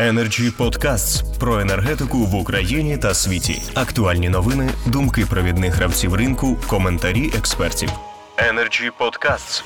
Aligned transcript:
Energy 0.00 0.50
Podcasts 0.58 1.38
про 1.38 1.60
енергетику 1.60 2.18
в 2.18 2.34
Україні 2.34 2.98
та 2.98 3.14
світі. 3.14 3.62
Актуальні 3.74 4.28
новини, 4.28 4.70
думки 4.86 5.26
провідних 5.30 5.74
гравців 5.74 6.14
ринку, 6.14 6.56
коментарі 6.68 7.30
експертів. 7.38 7.90
Energy 8.36 8.90
Podcasts. 9.00 9.64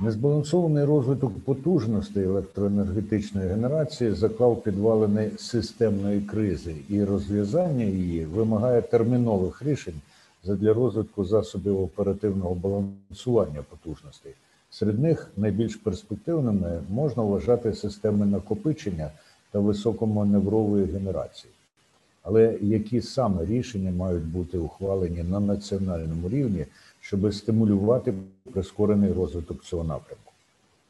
Незбалансований 0.00 0.84
розвиток 0.84 1.44
потужностей 1.44 2.24
електроенергетичної 2.24 3.48
генерації 3.48 4.12
заклав 4.12 4.62
підвалини 4.62 5.30
системної 5.38 6.20
кризи, 6.20 6.74
і 6.88 7.04
розв'язання 7.04 7.84
її 7.84 8.24
вимагає 8.24 8.82
термінових 8.82 9.62
рішень 9.62 10.00
задля 10.44 10.74
розвитку 10.74 11.24
засобів 11.24 11.80
оперативного 11.80 12.54
балансування 12.54 13.62
потужностей. 13.70 14.32
Серед 14.70 14.98
них 14.98 15.30
найбільш 15.36 15.76
перспективними 15.76 16.80
можна 16.88 17.22
вважати 17.22 17.72
системи 17.72 18.26
накопичення 18.26 19.10
та 19.50 19.58
високоманеврової 19.58 20.84
генерації. 20.84 21.52
Але 22.22 22.58
які 22.60 23.00
саме 23.00 23.44
рішення 23.44 23.90
мають 23.90 24.24
бути 24.24 24.58
ухвалені 24.58 25.22
на 25.22 25.40
національному 25.40 26.28
рівні, 26.28 26.66
щоб 27.00 27.34
стимулювати 27.34 28.14
прискорений 28.52 29.12
розвиток 29.12 29.62
цього 29.62 29.84
напрямку? 29.84 30.32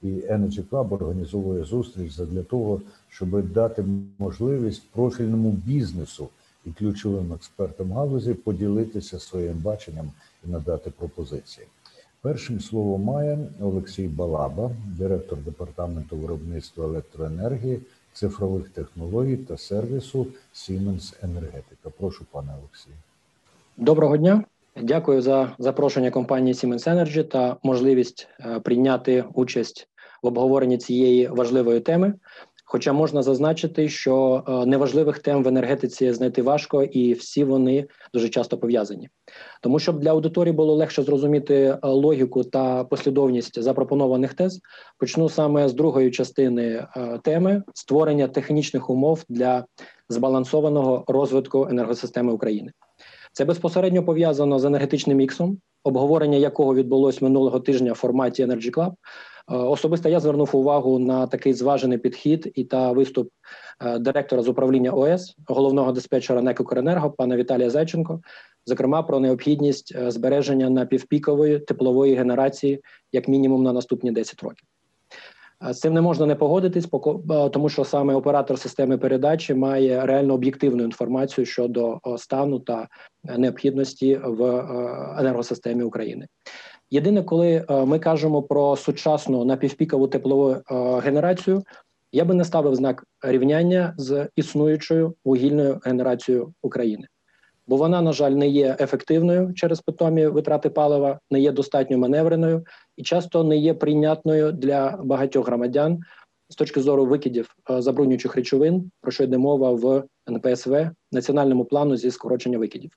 І 0.03 0.07
Energy 0.07 0.63
Club 0.69 0.95
організовує 0.95 1.65
зустріч 1.65 2.17
для 2.17 2.43
того, 2.43 2.81
щоб 3.09 3.53
дати 3.53 3.85
можливість 4.19 4.83
профільному 4.91 5.51
бізнесу 5.51 6.29
і 6.67 6.71
ключовим 6.71 7.33
експертам 7.33 7.93
галузі 7.93 8.35
поділитися 8.35 9.19
своїм 9.19 9.59
баченням 9.59 10.11
і 10.47 10.51
надати 10.51 10.91
пропозиції. 10.91 11.67
Першим 12.23 12.61
слово 12.61 12.99
має 12.99 13.39
Олексій 13.61 14.09
Балаба, 14.09 14.71
директор 14.99 15.39
департаменту 15.39 16.17
виробництва 16.17 16.85
електроенергії, 16.85 17.81
цифрових 18.13 18.69
технологій 18.69 19.37
та 19.37 19.57
сервісу 19.57 20.27
Siemens 20.55 21.15
Енергетика. 21.23 21.91
Прошу, 21.99 22.25
пане 22.31 22.49
Олексію. 22.59 22.95
Доброго 23.77 24.17
дня. 24.17 24.45
Дякую 24.83 25.23
за 25.23 25.53
запрошення 25.59 26.11
компанії 26.11 26.55
Siemens 26.55 26.89
Energy 26.89 27.25
та 27.25 27.57
можливість 27.63 28.29
е, 28.41 28.61
прийняти 28.61 29.25
участь 29.35 29.89
в 30.23 30.27
обговоренні 30.27 30.79
цієї 30.79 31.29
важливої 31.29 31.81
теми. 31.81 32.15
Хоча 32.73 32.93
можна 32.93 33.23
зазначити, 33.23 33.89
що 33.89 34.45
е, 34.49 34.67
неважливих 34.67 35.19
тем 35.19 35.43
в 35.45 35.49
енергетиці 35.49 36.13
знайти 36.13 36.43
важко, 36.43 36.83
і 36.83 37.13
всі 37.13 37.45
вони 37.45 37.87
дуже 38.15 38.29
часто 38.29 38.59
пов'язані. 38.59 39.09
Тому 39.63 39.79
щоб 39.79 40.01
для 40.01 40.11
аудиторії 40.11 40.53
було 40.53 40.75
легше 40.75 41.03
зрозуміти 41.03 41.55
е, 41.55 41.79
логіку 41.83 42.45
та 42.45 42.85
послідовність 42.85 43.63
запропонованих 43.63 44.35
тез, 44.35 44.61
почну 44.99 45.29
саме 45.29 45.69
з 45.69 45.75
другої 45.75 46.11
частини 46.11 46.87
е, 46.97 47.19
теми 47.25 47.63
створення 47.75 48.29
технічних 48.29 48.91
умов 48.91 49.25
для 49.29 49.65
збалансованого 50.09 51.05
розвитку 51.09 51.67
енергосистеми 51.71 52.33
України. 52.33 52.73
Це 53.33 53.45
безпосередньо 53.45 54.05
пов'язано 54.05 54.59
з 54.59 54.65
енергетичним 54.65 55.17
міксом, 55.17 55.59
обговорення 55.85 56.39
якого 56.39 56.75
відбулось 56.75 57.23
минулого 57.23 57.61
тижня 57.61 57.93
в 57.93 57.97
форматі 57.97 58.45
Energy 58.45 58.71
Club. 58.71 58.93
Е, 59.51 59.55
особисто 59.55 60.09
я 60.09 60.21
звернув 60.21 60.57
увагу 60.57 60.99
на 60.99 61.27
такий 61.27 61.53
зважений 61.53 61.99
підхід 61.99 62.53
і 62.55 62.65
та 62.65 62.93
виступ 62.93 63.29
е, 63.81 63.99
директора 63.99 64.43
з 64.43 64.49
управління 64.49 64.91
ОС, 64.91 65.37
головного 65.47 65.93
диспетчера 65.93 66.43
НЕК 66.43 66.61
«Укренерго» 66.61 67.11
пана 67.11 67.37
Віталія 67.37 67.71
Зайченко, 67.71 68.21
зокрема 68.67 69.03
про 69.03 69.21
необхідність 69.21 69.95
е, 69.97 70.11
збереження 70.11 70.71
напівпікової 70.71 71.59
теплової 71.59 72.15
генерації 72.15 72.81
як 73.13 73.29
мінімум 73.29 73.63
на 73.63 73.73
наступні 73.73 74.13
10 74.13 74.43
років. 74.43 74.67
З 75.71 75.79
цим 75.79 75.95
не 75.95 76.01
можна 76.01 76.27
не 76.27 76.35
погодитись, 76.35 76.89
тому 77.53 77.69
що 77.69 77.85
саме 77.85 78.15
оператор 78.15 78.59
системи 78.59 78.99
передачі 78.99 79.55
має 79.55 80.07
реально 80.07 80.35
об'єктивну 80.35 80.83
інформацію 80.83 81.45
щодо 81.45 81.99
стану 82.17 82.61
та 82.61 82.89
необхідності 83.39 84.21
в 84.25 84.45
енергосистемі 85.19 85.83
України. 85.83 86.27
Єдине, 86.91 87.23
коли 87.23 87.65
е, 87.71 87.85
ми 87.85 87.99
кажемо 87.99 88.43
про 88.43 88.77
сучасну 88.77 89.45
напівпікову 89.45 90.09
теплову 90.09 90.51
е, 90.51 90.63
генерацію, 91.01 91.63
я 92.13 92.25
би 92.25 92.35
не 92.35 92.45
ставив 92.45 92.75
знак 92.75 93.05
рівняння 93.23 93.95
з 93.97 94.29
існуючою 94.37 95.15
вугільною 95.25 95.81
генерацією 95.85 96.55
України, 96.63 97.07
бо 97.67 97.77
вона, 97.77 98.03
на 98.03 98.13
жаль, 98.13 98.31
не 98.31 98.49
є 98.49 98.77
ефективною 98.81 99.55
через 99.55 99.81
питомі 99.81 100.27
витрати 100.27 100.71
палива, 100.71 101.19
не 101.31 101.41
є 101.41 101.53
достатньо 101.53 101.99
маневреною 101.99 102.65
і 102.97 103.03
часто 103.03 103.45
не 103.45 103.57
є 103.57 103.75
прийнятною 103.75 104.53
для 104.53 104.99
багатьох 105.05 105.47
громадян 105.47 106.01
з 106.49 106.57
точки 106.57 106.81
зору 106.81 107.07
викидів 107.07 107.55
е, 107.71 107.83
забруднюючих 107.83 108.37
речовин, 108.37 108.91
про 109.01 109.13
що 109.13 109.25
йде 109.25 109.39
мова 109.39 109.71
в 109.71 110.05
НПСВ 110.31 110.91
національному 111.13 111.65
плану 111.65 111.97
зі 111.97 112.11
скорочення 112.11 112.59
викидів. 112.59 112.91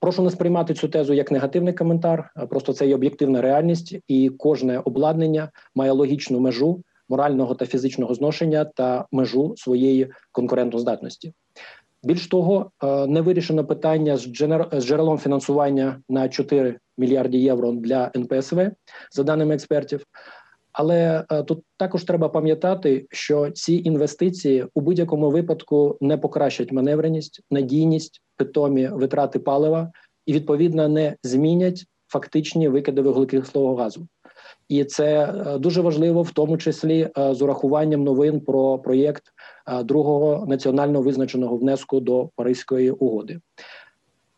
Прошу 0.00 0.22
не 0.22 0.30
сприймати 0.30 0.74
цю 0.74 0.88
тезу 0.88 1.14
як 1.14 1.30
негативний 1.30 1.74
коментар. 1.74 2.30
Просто 2.50 2.72
це 2.72 2.86
є 2.86 2.94
об'єктивна 2.94 3.40
реальність, 3.40 3.98
і 4.08 4.28
кожне 4.28 4.78
обладнання 4.78 5.50
має 5.74 5.92
логічну 5.92 6.40
межу 6.40 6.82
морального 7.08 7.54
та 7.54 7.66
фізичного 7.66 8.14
зношення 8.14 8.64
та 8.64 9.06
межу 9.12 9.54
своєї 9.56 10.10
конкурентоздатності. 10.32 11.32
Більш 12.02 12.26
того, 12.26 12.70
не 13.08 13.20
вирішено 13.20 13.64
питання 13.64 14.16
з 14.16 14.26
джерелом 14.80 15.18
фінансування 15.18 16.00
на 16.08 16.28
4 16.28 16.78
мільярди 16.98 17.38
євро 17.38 17.72
для 17.72 18.10
НПСВ 18.16 18.70
за 19.12 19.22
даними 19.22 19.54
експертів. 19.54 20.04
Але 20.72 21.24
тут 21.46 21.62
також 21.76 22.04
треба 22.04 22.28
пам'ятати, 22.28 23.06
що 23.10 23.50
ці 23.50 23.74
інвестиції 23.74 24.66
у 24.74 24.80
будь-якому 24.80 25.30
випадку 25.30 25.98
не 26.00 26.16
покращать 26.16 26.72
маневреність, 26.72 27.40
надійність, 27.50 28.22
питомі 28.36 28.88
витрати 28.88 29.38
палива 29.38 29.92
і 30.26 30.32
відповідно 30.32 30.88
не 30.88 31.16
змінять 31.22 31.84
фактичні 32.08 32.68
викиди 32.68 33.02
вуглекислого 33.02 33.74
газу. 33.74 34.06
І 34.68 34.84
це 34.84 35.24
е, 35.24 35.58
дуже 35.58 35.80
важливо, 35.80 36.22
в 36.22 36.30
тому 36.30 36.58
числі 36.58 37.10
е, 37.18 37.34
з 37.34 37.42
урахуванням 37.42 38.04
новин 38.04 38.40
про 38.40 38.78
проєкт 38.78 39.22
другого 39.84 40.46
національно 40.46 41.00
визначеного 41.00 41.56
внеску 41.56 42.00
до 42.00 42.30
Паризької 42.36 42.90
угоди. 42.90 43.40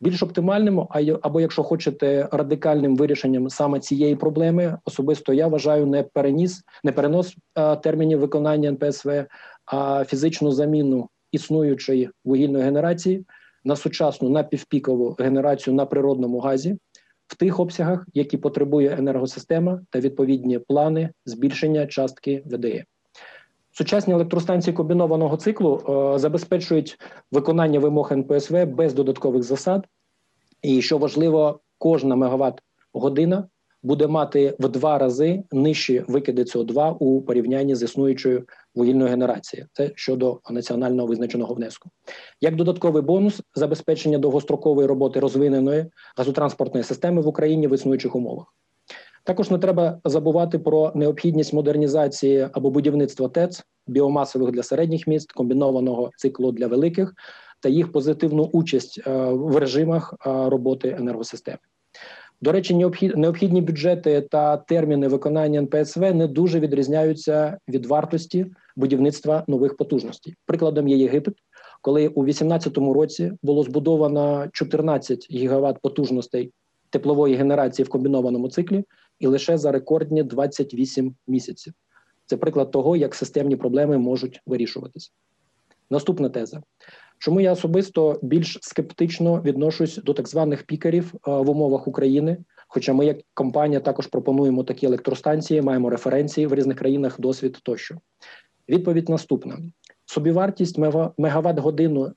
Більш 0.00 0.22
оптимальним, 0.22 0.86
або 1.22 1.40
якщо 1.40 1.62
хочете 1.62 2.28
радикальним 2.32 2.96
вирішенням 2.96 3.50
саме 3.50 3.80
цієї 3.80 4.16
проблеми, 4.16 4.78
особисто 4.84 5.32
я 5.32 5.46
вважаю 5.46 5.86
не 5.86 6.02
переніс, 6.02 6.62
не 6.84 6.92
перенос 6.92 7.36
термінів 7.82 8.18
виконання 8.18 8.68
НПСВ, 8.68 9.24
а 9.66 10.04
фізичну 10.04 10.52
заміну 10.52 11.08
існуючої 11.32 12.10
вугільної 12.24 12.64
генерації 12.64 13.24
на 13.68 13.76
сучасну 13.76 14.28
напівпікову 14.28 15.16
генерацію 15.18 15.74
на 15.74 15.86
природному 15.86 16.38
газі 16.38 16.78
в 17.26 17.36
тих 17.36 17.60
обсягах, 17.60 18.06
які 18.14 18.36
потребує 18.36 18.96
енергосистема 18.98 19.80
та 19.90 20.00
відповідні 20.00 20.58
плани 20.58 21.10
збільшення 21.24 21.86
частки 21.86 22.42
ВДЕ. 22.46 22.84
Сучасні 23.72 24.14
електростанції 24.14 24.74
комбінованого 24.74 25.36
циклу 25.36 25.82
е, 25.88 26.18
забезпечують 26.18 26.98
виконання 27.32 27.80
вимог 27.80 28.12
НПСВ 28.12 28.66
без 28.66 28.94
додаткових 28.94 29.42
засад. 29.42 29.86
І 30.62 30.82
що 30.82 30.98
важливо, 30.98 31.60
кожна 31.78 32.16
мегаватт 32.16 32.62
година 32.92 33.48
буде 33.88 34.06
мати 34.06 34.54
в 34.58 34.68
два 34.68 34.98
рази 34.98 35.42
нижчі 35.52 36.04
викиди 36.08 36.42
СО2 36.42 36.96
у 36.98 37.22
порівнянні 37.22 37.74
з 37.74 37.82
існуючою 37.82 38.44
вугільною 38.74 39.10
генерацією. 39.10 39.68
Це 39.72 39.90
щодо 39.94 40.40
національного 40.50 41.08
визначеного 41.08 41.54
внеску. 41.54 41.90
Як 42.40 42.56
додатковий 42.56 43.02
бонус 43.02 43.42
забезпечення 43.54 44.18
довгострокової 44.18 44.88
роботи 44.88 45.20
розвиненої 45.20 45.86
газотранспортної 46.16 46.84
системи 46.84 47.22
в 47.22 47.26
Україні 47.26 47.68
в 47.68 47.74
існуючих 47.74 48.16
умовах. 48.16 48.54
Також 49.24 49.50
не 49.50 49.58
треба 49.58 50.00
забувати 50.04 50.58
про 50.58 50.92
необхідність 50.94 51.52
модернізації 51.52 52.48
або 52.52 52.70
будівництва 52.70 53.28
ТЕЦ 53.28 53.64
біомасових 53.86 54.50
для 54.50 54.62
середніх 54.62 55.06
міст, 55.06 55.32
комбінованого 55.32 56.10
циклу 56.16 56.52
для 56.52 56.66
великих 56.66 57.14
та 57.60 57.68
їх 57.68 57.92
позитивну 57.92 58.42
участь 58.52 59.02
е, 59.06 59.10
в 59.30 59.56
режимах 59.56 60.14
е, 60.26 60.48
роботи 60.48 60.96
енергосистеми. 60.98 61.58
До 62.40 62.52
речі, 62.52 62.74
необхідні 63.16 63.62
бюджети 63.62 64.20
та 64.20 64.56
терміни 64.56 65.08
виконання 65.08 65.60
НПСВ 65.60 66.14
не 66.14 66.26
дуже 66.26 66.60
відрізняються 66.60 67.58
від 67.68 67.86
вартості 67.86 68.46
будівництва 68.76 69.44
нових 69.48 69.76
потужностей. 69.76 70.34
Прикладом 70.46 70.88
є 70.88 70.96
Єгипет, 70.96 71.34
коли 71.80 72.08
у 72.08 72.24
2018 72.24 72.78
році 72.78 73.32
було 73.42 73.62
збудовано 73.62 74.46
14 74.52 75.26
гігават 75.30 75.78
потужностей 75.82 76.52
теплової 76.90 77.34
генерації 77.34 77.86
в 77.86 77.88
комбінованому 77.88 78.48
циклі, 78.48 78.84
і 79.18 79.26
лише 79.26 79.58
за 79.58 79.72
рекордні 79.72 80.22
28 80.22 81.14
місяців. 81.26 81.72
Це 82.26 82.36
приклад 82.36 82.70
того, 82.70 82.96
як 82.96 83.14
системні 83.14 83.56
проблеми 83.56 83.98
можуть 83.98 84.40
вирішуватись. 84.46 85.12
Наступна 85.90 86.28
теза. 86.28 86.62
Чому 87.18 87.40
я 87.40 87.52
особисто 87.52 88.18
більш 88.22 88.58
скептично 88.62 89.42
відношусь 89.42 89.96
до 89.96 90.14
так 90.14 90.28
званих 90.28 90.62
пікерів 90.62 91.14
е, 91.14 91.30
в 91.30 91.50
умовах 91.50 91.88
України? 91.88 92.38
Хоча 92.68 92.92
ми, 92.92 93.06
як 93.06 93.18
компанія, 93.34 93.80
також 93.80 94.06
пропонуємо 94.06 94.64
такі 94.64 94.86
електростанції, 94.86 95.62
маємо 95.62 95.90
референції 95.90 96.46
в 96.46 96.54
різних 96.54 96.78
країнах, 96.78 97.20
досвід 97.20 97.58
тощо. 97.62 97.96
Відповідь 98.68 99.08
наступна: 99.08 99.58
собівартість 100.06 100.78
мегаватт 101.18 101.58
годину 101.58 102.12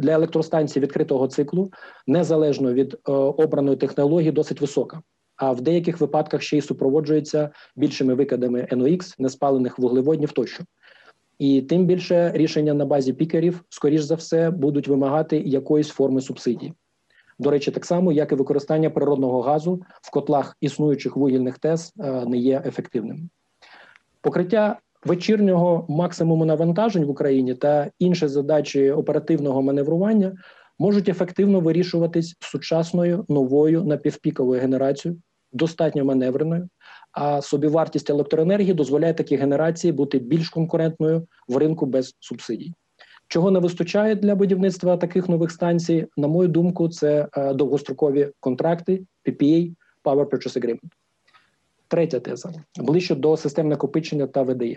для 0.00 0.12
електростанцій 0.12 0.80
відкритого 0.80 1.28
циклу 1.28 1.70
незалежно 2.06 2.72
від 2.72 2.94
е, 2.94 3.12
обраної 3.12 3.76
технології 3.76 4.32
досить 4.32 4.60
висока. 4.60 5.02
А 5.36 5.52
в 5.52 5.60
деяких 5.60 6.00
випадках 6.00 6.42
ще 6.42 6.56
й 6.56 6.60
супроводжується 6.60 7.50
більшими 7.76 8.14
викидами 8.14 8.68
NOx, 8.72 9.14
неспалених 9.18 9.78
вуглеводнів 9.78 10.32
тощо. 10.32 10.64
І 11.38 11.62
тим 11.62 11.86
більше 11.86 12.32
рішення 12.34 12.74
на 12.74 12.84
базі 12.84 13.12
пікерів, 13.12 13.64
скоріш 13.68 14.00
за 14.00 14.14
все, 14.14 14.50
будуть 14.50 14.88
вимагати 14.88 15.38
якоїсь 15.38 15.88
форми 15.88 16.20
субсидій. 16.20 16.72
До 17.38 17.50
речі, 17.50 17.70
так 17.70 17.84
само, 17.84 18.12
як 18.12 18.32
і 18.32 18.34
використання 18.34 18.90
природного 18.90 19.40
газу 19.40 19.82
в 20.02 20.10
котлах 20.10 20.56
існуючих 20.60 21.16
вугільних 21.16 21.58
ТЕС 21.58 21.92
е, 22.00 22.24
не 22.26 22.36
є 22.36 22.62
ефективним. 22.66 23.30
Покриття 24.20 24.78
вечірнього 25.04 25.86
максимуму 25.88 26.44
навантажень 26.44 27.04
в 27.04 27.10
Україні 27.10 27.54
та 27.54 27.90
інші 27.98 28.28
задачі 28.28 28.90
оперативного 28.90 29.62
маневрування 29.62 30.32
можуть 30.78 31.08
ефективно 31.08 31.60
вирішуватись 31.60 32.36
сучасною 32.40 33.24
новою 33.28 33.84
напівпіковою 33.84 34.60
генерацією, 34.60 35.20
достатньо 35.52 36.04
маневреною. 36.04 36.68
А 37.14 37.42
собівартість 37.42 38.10
електроенергії 38.10 38.74
дозволяє 38.74 39.14
такій 39.14 39.36
генерації 39.36 39.92
бути 39.92 40.18
більш 40.18 40.48
конкурентною 40.48 41.26
в 41.48 41.56
ринку 41.56 41.86
без 41.86 42.14
субсидій. 42.20 42.72
Чого 43.28 43.50
не 43.50 43.58
вистачає 43.58 44.14
для 44.14 44.34
будівництва 44.34 44.96
таких 44.96 45.28
нових 45.28 45.50
станцій, 45.50 46.06
на 46.16 46.28
мою 46.28 46.48
думку, 46.48 46.88
це 46.88 47.28
е, 47.32 47.54
довгострокові 47.54 48.30
контракти, 48.40 49.02
PPA, 49.26 49.72
Power 50.04 50.24
Purchase 50.24 50.60
Agreement. 50.60 50.90
Третя 51.88 52.20
теза 52.20 52.52
ближче 52.76 53.14
до 53.14 53.36
систем 53.36 53.68
накопичення 53.68 54.26
та 54.26 54.42
ВДЄ. 54.42 54.76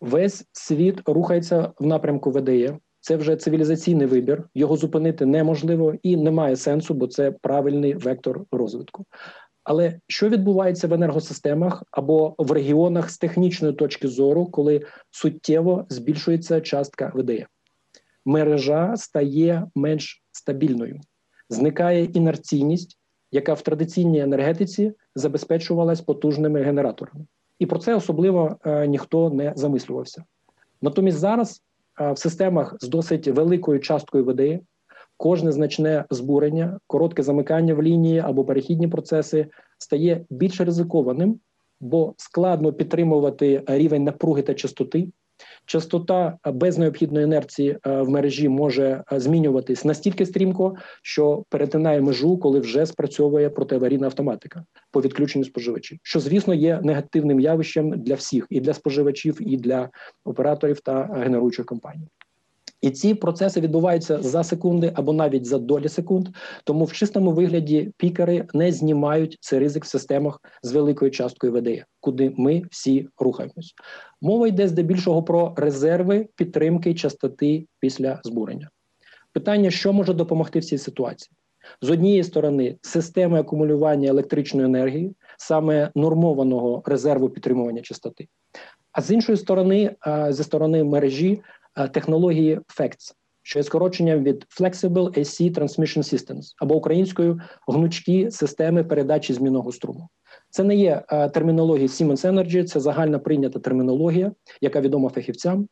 Весь 0.00 0.44
світ 0.52 1.00
рухається 1.06 1.72
в 1.78 1.86
напрямку 1.86 2.30
ВДЄ. 2.30 2.78
Це 3.00 3.16
вже 3.16 3.36
цивілізаційний 3.36 4.06
вибір, 4.06 4.48
його 4.54 4.76
зупинити 4.76 5.26
неможливо 5.26 5.94
і 6.02 6.16
немає 6.16 6.56
сенсу, 6.56 6.94
бо 6.94 7.06
це 7.06 7.30
правильний 7.30 7.94
вектор 7.94 8.44
розвитку. 8.52 9.04
Але 9.66 10.00
що 10.06 10.28
відбувається 10.28 10.88
в 10.88 10.92
енергосистемах 10.92 11.84
або 11.90 12.34
в 12.38 12.52
регіонах 12.52 13.10
з 13.10 13.18
технічної 13.18 13.74
точки 13.74 14.08
зору, 14.08 14.46
коли 14.46 14.82
суттєво 15.10 15.86
збільшується 15.88 16.60
частка 16.60 17.12
ВДЕ? 17.14 17.46
Мережа 18.24 18.96
стає 18.96 19.66
менш 19.74 20.22
стабільною, 20.32 21.00
зникає 21.48 22.04
інерційність, 22.04 22.98
яка 23.32 23.54
в 23.54 23.62
традиційній 23.62 24.20
енергетиці 24.20 24.92
забезпечувалась 25.14 26.00
потужними 26.00 26.62
генераторами, 26.62 27.26
і 27.58 27.66
про 27.66 27.78
це 27.78 27.94
особливо 27.94 28.56
е, 28.64 28.86
ніхто 28.86 29.30
не 29.30 29.52
замислювався. 29.56 30.24
Натомість 30.82 31.18
зараз 31.18 31.62
е, 32.00 32.12
в 32.12 32.18
системах 32.18 32.76
з 32.80 32.88
досить 32.88 33.28
великою 33.28 33.80
часткою 33.80 34.24
ВДЕ 34.24 34.60
Кожне 35.16 35.52
значне 35.52 36.04
збурення, 36.10 36.78
коротке 36.86 37.22
замикання 37.22 37.74
в 37.74 37.82
лінії 37.82 38.18
або 38.18 38.44
перехідні 38.44 38.88
процеси 38.88 39.46
стає 39.78 40.24
більш 40.30 40.60
ризикованим, 40.60 41.40
бо 41.80 42.14
складно 42.16 42.72
підтримувати 42.72 43.62
рівень 43.66 44.04
напруги 44.04 44.42
та 44.42 44.54
частоти. 44.54 45.08
Частота 45.66 46.38
без 46.44 46.78
необхідної 46.78 47.24
інерції 47.24 47.78
е, 47.86 48.02
в 48.02 48.08
мережі 48.08 48.48
може 48.48 49.04
е, 49.12 49.20
змінюватись 49.20 49.84
настільки 49.84 50.26
стрімко, 50.26 50.74
що 51.02 51.44
перетинає 51.48 52.00
межу, 52.00 52.38
коли 52.38 52.60
вже 52.60 52.86
спрацьовує 52.86 53.50
протиаварійна 53.50 54.06
автоматика 54.06 54.64
по 54.90 55.00
відключенню 55.00 55.44
споживачів, 55.44 55.98
що 56.02 56.20
звісно 56.20 56.54
є 56.54 56.80
негативним 56.82 57.40
явищем 57.40 57.90
для 57.90 58.14
всіх 58.14 58.46
і 58.50 58.60
для 58.60 58.74
споживачів, 58.74 59.36
і 59.40 59.56
для 59.56 59.88
операторів 60.24 60.80
та 60.80 61.04
генеруючих 61.04 61.66
компаній. 61.66 62.08
І 62.80 62.90
ці 62.90 63.14
процеси 63.14 63.60
відбуваються 63.60 64.22
за 64.22 64.44
секунди 64.44 64.92
або 64.94 65.12
навіть 65.12 65.46
за 65.46 65.58
долі 65.58 65.88
секунд. 65.88 66.28
Тому 66.64 66.84
в 66.84 66.92
чистому 66.92 67.32
вигляді 67.32 67.92
пікери 67.96 68.46
не 68.54 68.72
знімають 68.72 69.38
цей 69.40 69.58
ризик 69.58 69.84
в 69.84 69.88
системах 69.88 70.40
з 70.62 70.72
великою 70.72 71.10
часткою 71.10 71.52
ВДЕ, 71.52 71.84
куди 72.00 72.34
ми 72.36 72.62
всі 72.70 73.08
рухаємось. 73.18 73.74
Мова 74.20 74.48
йде 74.48 74.68
здебільшого 74.68 75.22
про 75.22 75.54
резерви 75.56 76.28
підтримки 76.36 76.94
частоти 76.94 77.66
після 77.80 78.20
збурення. 78.24 78.70
Питання, 79.32 79.70
що 79.70 79.92
може 79.92 80.14
допомогти 80.14 80.58
в 80.58 80.64
цій 80.64 80.78
ситуації? 80.78 81.30
З 81.82 81.90
однієї 81.90 82.24
сторони, 82.24 82.76
системи 82.80 83.40
акумулювання 83.40 84.08
електричної 84.08 84.66
енергії, 84.66 85.14
саме 85.38 85.90
нормованого 85.94 86.82
резерву 86.86 87.28
підтримування 87.28 87.82
частоти, 87.82 88.28
а 88.92 89.02
з 89.02 89.10
іншої 89.10 89.38
сторони, 89.38 89.96
зі 90.30 90.42
сторони 90.42 90.84
мережі, 90.84 91.42
технології 91.92 92.60
FACTS, 92.78 93.12
що 93.42 93.58
є 93.58 93.62
скороченням 93.62 94.22
від 94.22 94.46
Flexible 94.60 95.18
AC 95.18 95.58
Transmission 95.58 95.98
Systems 96.14 96.44
або 96.62 96.74
українською 96.74 97.40
гнучкі 97.68 98.30
системи 98.30 98.84
передачі 98.84 99.32
змінного 99.32 99.72
струму. 99.72 100.08
Це 100.50 100.64
не 100.64 100.76
є 100.76 101.02
е, 101.08 101.28
термінологія 101.28 101.86
Siemens 101.86 102.32
Energy, 102.32 102.64
це 102.64 102.80
загальна 102.80 103.18
прийнята 103.18 103.58
термінологія, 103.58 104.32
яка 104.60 104.80
відома 104.80 105.08
фахівцям. 105.08 105.68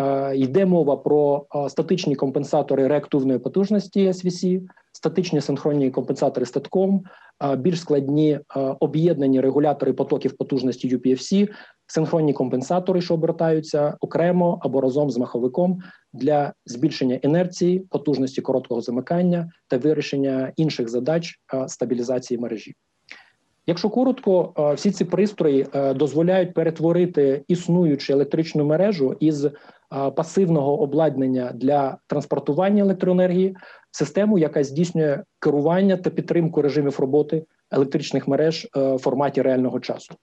Е, 0.00 0.36
йде 0.36 0.66
мова 0.66 0.96
про 0.96 1.46
статичні 1.68 2.16
компенсатори 2.16 2.88
реактивної 2.88 3.38
потужності 3.38 4.08
SVC, 4.08 4.62
статичні 4.92 5.40
синхронні 5.40 5.90
компенсатори 5.90 6.46
статком, 6.46 7.04
більш 7.56 7.80
складні 7.80 8.40
об'єднані 8.80 9.40
регулятори 9.40 9.92
потоків 9.92 10.36
потужності 10.36 10.96
UPFC, 10.96 11.48
синхронні 11.86 12.32
компенсатори, 12.32 13.00
що 13.00 13.14
обертаються 13.14 13.96
окремо 14.00 14.58
або 14.62 14.80
разом 14.80 15.10
з 15.10 15.18
маховиком 15.18 15.78
для 16.12 16.52
збільшення 16.66 17.14
інерції, 17.14 17.78
потужності 17.78 18.40
короткого 18.40 18.80
замикання 18.80 19.50
та 19.68 19.78
вирішення 19.78 20.52
інших 20.56 20.88
задач 20.88 21.40
стабілізації 21.66 22.38
мережі. 22.38 22.74
Якщо 23.66 23.90
коротко, 23.90 24.52
всі 24.76 24.90
ці 24.90 25.04
пристрої 25.04 25.66
дозволяють 25.94 26.54
перетворити 26.54 27.44
існуючу 27.48 28.12
електричну 28.12 28.64
мережу 28.64 29.16
із 29.20 29.46
пасивного 30.16 30.80
обладнання 30.80 31.52
для 31.54 31.98
транспортування 32.06 32.82
електроенергії 32.82 33.56
систему, 33.90 34.38
яка 34.38 34.64
здійснює 34.64 35.22
керування 35.38 35.96
та 35.96 36.10
підтримку 36.10 36.62
режимів 36.62 37.00
роботи 37.00 37.44
електричних 37.70 38.28
мереж 38.28 38.68
в 38.74 38.98
форматі 38.98 39.42
реального 39.42 39.80
часу. 39.80 40.14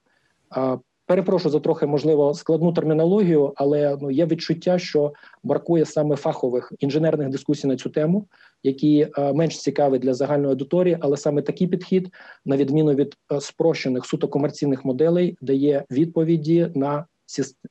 Перепрошую 1.07 1.51
за 1.51 1.59
трохи 1.59 1.85
можливо 1.85 2.33
складну 2.33 2.73
термінологію, 2.73 3.53
але 3.55 3.97
ну 4.01 4.11
є 4.11 4.25
відчуття, 4.25 4.79
що 4.79 5.13
бракує 5.43 5.85
саме 5.85 6.15
фахових 6.15 6.73
інженерних 6.79 7.29
дискусій 7.29 7.67
на 7.67 7.75
цю 7.75 7.89
тему, 7.89 8.25
які 8.63 9.07
е, 9.17 9.33
менш 9.33 9.59
цікаві 9.59 9.99
для 9.99 10.13
загальної 10.13 10.49
аудиторії, 10.49 10.97
але 10.99 11.17
саме 11.17 11.41
такий 11.41 11.67
підхід, 11.67 12.13
на 12.45 12.57
відміну 12.57 12.93
від 12.93 13.15
е, 13.31 13.41
спрощених 13.41 14.05
суто 14.05 14.27
комерційних 14.27 14.85
моделей, 14.85 15.37
дає 15.41 15.85
відповіді 15.91 16.71
на 16.75 17.05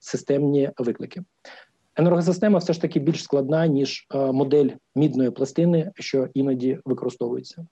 системні 0.01 0.71
виклики. 0.79 1.23
Енергосистема 1.97 2.59
все 2.59 2.73
ж 2.73 2.81
таки 2.81 3.01
більш 3.01 3.23
складна 3.23 3.67
ніж 3.67 4.07
е, 4.15 4.33
модель 4.33 4.69
мідної 4.95 5.31
пластини, 5.31 5.93
що 5.95 6.29
іноді 6.35 6.79
використовується. 6.85 7.67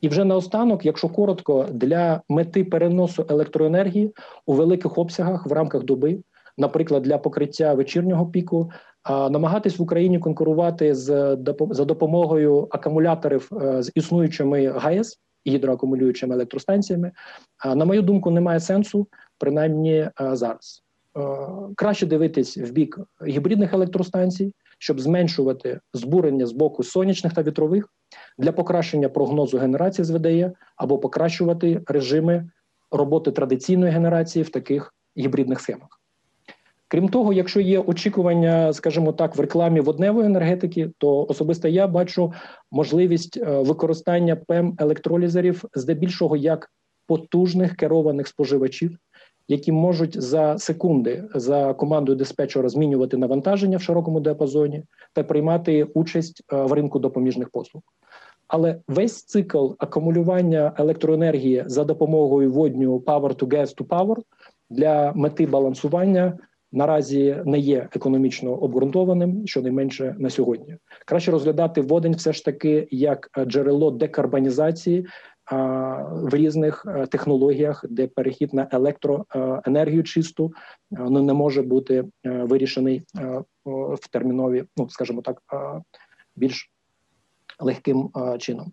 І 0.00 0.08
вже 0.08 0.24
наостанок, 0.24 0.86
якщо 0.86 1.08
коротко, 1.08 1.66
для 1.70 2.22
мети 2.28 2.64
переносу 2.64 3.26
електроенергії 3.28 4.14
у 4.46 4.52
великих 4.52 4.98
обсягах 4.98 5.46
в 5.46 5.52
рамках 5.52 5.84
доби, 5.84 6.18
наприклад, 6.58 7.02
для 7.02 7.18
покриття 7.18 7.74
вечірнього 7.74 8.26
піку, 8.26 8.70
намагатись 9.10 9.78
в 9.78 9.82
Україні 9.82 10.18
конкурувати 10.18 10.94
з 10.94 11.38
за 11.70 11.84
допомогою 11.84 12.68
акумуляторів 12.70 13.50
е, 13.62 13.82
з 13.82 13.92
існуючими 13.94 14.66
ГАЕС 14.66 15.18
і 15.44 15.50
гідроакумулюючими 15.50 16.34
електростанціями, 16.34 17.12
на 17.74 17.84
мою 17.84 18.02
думку, 18.02 18.30
немає 18.30 18.60
сенсу, 18.60 19.06
принаймні 19.38 19.94
е, 19.94 20.12
зараз. 20.32 20.82
Е, 21.16 21.20
краще 21.76 22.06
дивитись 22.06 22.58
в 22.58 22.70
бік 22.70 23.00
гібридних 23.26 23.74
електростанцій, 23.74 24.52
щоб 24.78 25.00
зменшувати 25.00 25.80
збурення 25.94 26.46
з 26.46 26.52
боку 26.52 26.82
сонячних 26.82 27.34
та 27.34 27.42
вітрових 27.42 27.88
для 28.38 28.52
покращення 28.52 29.08
прогнозу 29.08 29.58
генерації 29.58 30.04
з 30.04 30.10
ВДЕ 30.10 30.52
або 30.76 30.98
покращувати 30.98 31.82
режими 31.86 32.50
роботи 32.90 33.30
традиційної 33.30 33.92
генерації 33.92 34.42
в 34.42 34.50
таких 34.50 34.94
гібридних 35.18 35.60
схемах. 35.60 35.88
Крім 36.88 37.08
того, 37.08 37.32
якщо 37.32 37.60
є 37.60 37.78
очікування, 37.78 38.72
скажімо 38.72 39.12
так, 39.12 39.36
в 39.36 39.40
рекламі 39.40 39.80
водневої 39.80 40.26
енергетики, 40.26 40.90
то 40.98 41.26
особисто 41.26 41.68
я 41.68 41.86
бачу 41.86 42.32
можливість 42.70 43.36
е, 43.36 43.44
використання 43.44 44.36
ПЕМ 44.36 44.76
електролізерів 44.78 45.64
здебільшого 45.74 46.36
як 46.36 46.70
потужних 47.06 47.76
керованих 47.76 48.28
споживачів, 48.28 48.98
які 49.48 49.72
можуть 49.72 50.22
за 50.22 50.58
секунди 50.58 51.24
за 51.34 51.74
командою 51.74 52.16
диспетчера 52.16 52.68
змінювати 52.68 53.16
навантаження 53.16 53.76
в 53.76 53.82
широкому 53.82 54.20
диапазоні 54.20 54.82
та 55.12 55.22
приймати 55.22 55.84
участь 55.84 56.42
е, 56.52 56.62
в 56.62 56.72
ринку 56.72 56.98
допоміжних 56.98 57.48
послуг. 57.48 57.82
Але 58.48 58.80
весь 58.88 59.22
цикл 59.24 59.70
акумулювання 59.78 60.72
електроенергії 60.76 61.64
за 61.66 61.84
допомогою 61.84 62.52
водню 62.52 62.98
Power 62.98 63.34
to 63.34 63.46
Gas 63.46 63.76
to 63.76 63.86
Power 63.86 64.16
для 64.70 65.12
мети 65.12 65.46
балансування 65.46 66.38
наразі 66.72 67.36
не 67.44 67.58
є 67.58 67.88
економічно 67.92 68.52
обґрунтованим, 68.52 69.46
щонайменше 69.46 70.16
на 70.18 70.30
сьогодні. 70.30 70.76
Краще 71.06 71.30
розглядати 71.30 71.80
водень 71.80 72.14
все 72.14 72.32
ж 72.32 72.44
таки 72.44 72.88
як 72.90 73.30
джерело 73.46 73.90
декарбонізації 73.90 75.06
в 76.10 76.28
різних 76.34 76.86
технологіях, 77.10 77.84
де 77.88 78.06
перехід 78.06 78.54
на 78.54 78.68
електроенергію 78.72 80.02
чисту 80.02 80.52
ну 80.90 81.22
не 81.22 81.32
може 81.32 81.62
бути 81.62 82.04
вирішений 82.24 83.02
в 83.64 84.08
термінові, 84.10 84.64
ну 84.76 84.88
скажімо 84.88 85.22
так, 85.22 85.42
більш 86.36 86.70
легким 87.60 88.10
чином. 88.38 88.72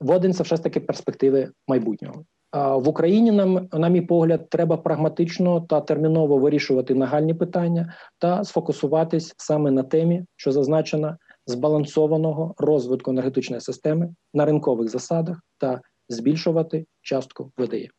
Водень 0.00 0.32
це 0.32 0.42
все 0.42 0.56
ж 0.56 0.62
таки 0.62 0.80
перспективи 0.80 1.50
майбутнього. 1.68 2.24
В 2.52 2.88
Україні 2.88 3.32
нам, 3.32 3.68
на 3.72 3.88
мій 3.88 4.00
погляд, 4.00 4.48
треба 4.48 4.76
прагматично 4.76 5.60
та 5.60 5.80
терміново 5.80 6.38
вирішувати 6.38 6.94
нагальні 6.94 7.34
питання 7.34 7.94
та 8.18 8.44
сфокусуватись 8.44 9.34
саме 9.36 9.70
на 9.70 9.82
темі, 9.82 10.24
що 10.36 10.52
зазначена 10.52 11.18
збалансованого 11.48 12.54
розвитку 12.58 13.10
енергетичної 13.10 13.60
системи 13.60 14.14
на 14.34 14.44
ринкових 14.44 14.88
засадах 14.88 15.40
та 15.58 15.80
збільшувати 16.08 16.86
частку 17.02 17.50
ВДІ. 17.58 17.90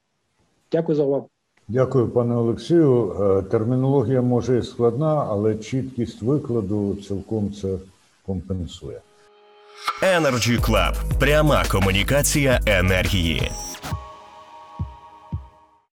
Дякую 0.72 0.96
за 0.96 1.04
увагу. 1.04 1.30
Дякую, 1.68 2.10
пане 2.10 2.36
Олексію. 2.36 3.16
Е, 3.22 3.42
термінологія 3.42 4.22
може 4.22 4.58
і 4.58 4.62
складна, 4.62 5.26
але 5.30 5.56
чіткість 5.56 6.22
викладу 6.22 6.96
цілком 6.96 7.54
це 7.54 7.78
компенсує. 8.26 9.02
Energy 10.04 10.60
Club. 10.62 11.20
пряма 11.20 11.64
комунікація 11.72 12.60
енергії. 12.66 13.52